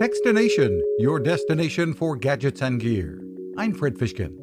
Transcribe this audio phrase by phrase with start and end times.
[0.00, 3.20] Techstination, your destination for gadgets and gear.
[3.58, 4.34] I'm Fred Fishkin.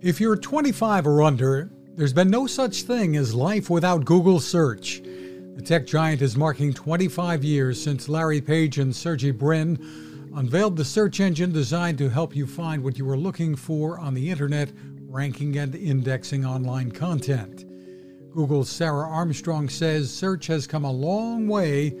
[0.00, 5.02] If you're 25 or under, there's been no such thing as life without Google search.
[5.02, 10.84] The tech giant is marking 25 years since Larry Page and Sergey Brin unveiled the
[10.86, 14.72] search engine designed to help you find what you were looking for on the internet,
[15.10, 17.66] ranking and indexing online content.
[18.30, 21.94] Google's Sarah Armstrong says search has come a long way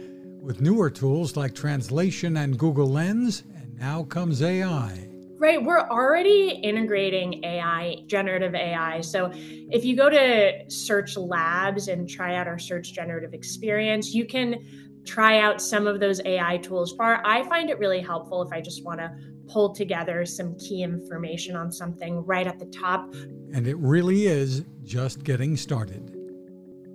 [0.46, 5.08] with newer tools like translation and Google Lens, and now comes AI.
[5.38, 9.00] Right, we're already integrating AI, generative AI.
[9.00, 14.24] So if you go to Search Labs and try out our Search Generative Experience, you
[14.24, 14.64] can
[15.04, 16.92] try out some of those AI tools.
[16.92, 19.10] For I find it really helpful if I just want to
[19.48, 23.12] pull together some key information on something right at the top.
[23.52, 26.16] And it really is just getting started.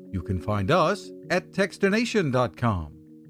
[0.10, 3.01] You can find us at techstination.com.